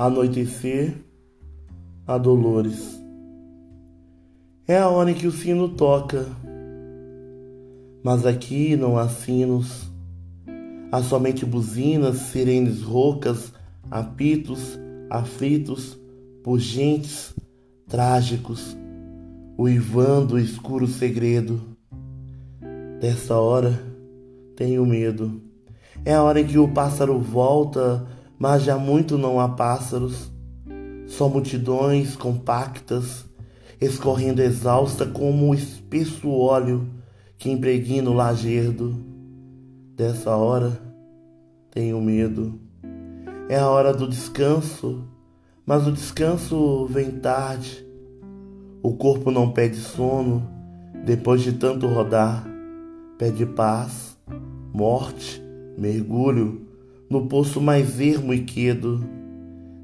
anoitecer, 0.00 0.94
a 2.06 2.16
dolores. 2.16 2.98
É 4.66 4.78
a 4.78 4.88
hora 4.88 5.10
em 5.10 5.14
que 5.14 5.26
o 5.26 5.30
sino 5.30 5.68
toca, 5.68 6.24
mas 8.02 8.24
aqui 8.24 8.76
não 8.76 8.96
há 8.96 9.10
sinos, 9.10 9.92
há 10.90 11.02
somente 11.02 11.44
buzinas, 11.44 12.16
sirenes 12.16 12.80
roucas, 12.80 13.52
apitos, 13.90 14.78
aflitos, 15.10 15.98
pungentes, 16.42 17.34
trágicos, 17.86 18.74
uivando 19.58 20.36
o 20.36 20.38
escuro 20.38 20.86
segredo. 20.86 21.60
Dessa 23.02 23.34
hora 23.34 23.78
tenho 24.56 24.86
medo. 24.86 25.42
É 26.06 26.14
a 26.14 26.22
hora 26.22 26.40
em 26.40 26.46
que 26.46 26.56
o 26.56 26.72
pássaro 26.72 27.18
volta, 27.18 28.06
mas 28.40 28.62
já 28.62 28.78
muito 28.78 29.18
não 29.18 29.38
há 29.38 29.50
pássaros. 29.50 30.32
Só 31.06 31.28
multidões 31.28 32.16
compactas, 32.16 33.26
escorrendo 33.78 34.40
exausta 34.40 35.04
como 35.04 35.50
o 35.50 35.54
espesso 35.54 36.30
óleo 36.30 36.88
que 37.36 37.50
impregna 37.50 38.08
o 38.08 38.14
lajerdo. 38.14 38.94
Dessa 39.94 40.34
hora 40.34 40.80
tenho 41.70 42.00
medo. 42.00 42.58
É 43.50 43.58
a 43.58 43.68
hora 43.68 43.92
do 43.92 44.08
descanso, 44.08 45.04
mas 45.66 45.86
o 45.86 45.92
descanso 45.92 46.86
vem 46.86 47.10
tarde. 47.10 47.84
O 48.82 48.94
corpo 48.94 49.30
não 49.30 49.52
pede 49.52 49.76
sono 49.76 50.48
depois 51.04 51.42
de 51.42 51.52
tanto 51.52 51.86
rodar, 51.86 52.46
pede 53.18 53.44
paz, 53.44 54.16
morte, 54.72 55.42
mergulho 55.76 56.69
no 57.10 57.26
poço 57.26 57.60
mais 57.60 57.98
ermo 57.98 58.32
e 58.32 58.44
quedo. 58.44 59.04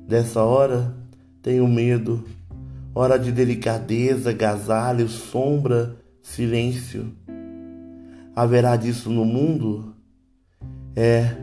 Dessa 0.06 0.44
hora 0.44 0.94
tenho 1.42 1.66
medo, 1.66 2.24
hora 2.94 3.19
de 3.19 3.32
delicadeza, 3.32 4.32
gasalho, 4.32 5.08
sombra, 5.08 5.97
silêncio. 6.22 7.12
Haverá 8.34 8.77
disso 8.77 9.10
no 9.10 9.24
mundo? 9.24 9.92
É, 10.94 11.36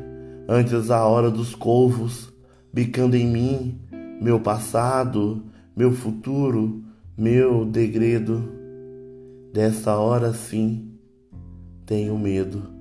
antes 0.47 0.89
a 0.89 1.05
hora 1.05 1.29
dos 1.29 1.53
corvos, 1.53 2.31
bicando 2.71 3.17
em 3.17 3.27
mim, 3.27 3.81
meu 4.21 4.39
passado, 4.39 5.43
meu 5.75 5.91
futuro, 5.91 6.81
meu 7.17 7.65
degredo. 7.65 8.49
Dessa 9.53 9.97
hora 9.97 10.33
sim, 10.33 10.93
tenho 11.85 12.17
medo. 12.17 12.71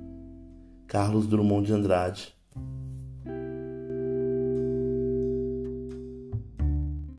Carlos 0.87 1.27
Drummond 1.27 1.67
de 1.67 1.73
Andrade 1.73 2.42